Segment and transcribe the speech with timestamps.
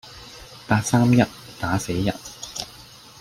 [0.67, 1.23] 八三一
[1.59, 2.11] 打死人